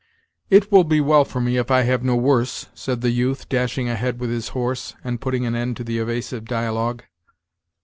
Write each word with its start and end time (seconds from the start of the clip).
"It 0.49 0.71
will 0.71 0.83
be 0.83 0.99
well 0.99 1.23
for 1.23 1.39
me 1.39 1.57
if 1.57 1.69
I 1.69 1.83
have 1.83 2.03
no 2.03 2.15
worse," 2.15 2.65
said 2.73 3.01
the 3.01 3.11
youth, 3.11 3.47
dashing 3.49 3.87
ahead 3.87 4.19
with 4.19 4.31
his 4.31 4.47
horse, 4.47 4.95
and 5.03 5.21
putting 5.21 5.45
an 5.45 5.53
end 5.53 5.77
to 5.77 5.83
the 5.83 5.99
evasive 5.99 6.45
dialogue. 6.45 7.03